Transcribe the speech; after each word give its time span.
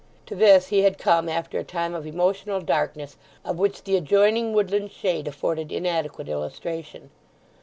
To 0.25 0.33
this 0.35 0.69
he 0.69 0.81
had 0.81 0.97
come 0.97 1.29
after 1.29 1.59
a 1.59 1.63
time 1.63 1.93
of 1.93 2.07
emotional 2.07 2.59
darkness 2.59 3.17
of 3.45 3.59
which 3.59 3.83
the 3.83 3.95
adjoining 3.97 4.51
woodland 4.51 4.91
shade 4.91 5.27
afforded 5.27 5.71
inadequate 5.71 6.27
illustration. 6.27 7.11